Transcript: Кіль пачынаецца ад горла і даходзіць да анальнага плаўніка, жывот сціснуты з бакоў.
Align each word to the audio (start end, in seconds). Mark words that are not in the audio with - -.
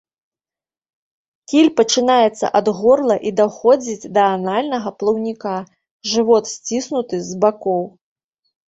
Кіль 1.51 1.69
пачынаецца 1.81 2.45
ад 2.61 2.67
горла 2.79 3.15
і 3.31 3.35
даходзіць 3.43 4.09
да 4.17 4.23
анальнага 4.39 4.89
плаўніка, 5.03 5.55
жывот 6.15 6.43
сціснуты 6.59 7.15
з 7.31 7.41
бакоў. 7.47 7.89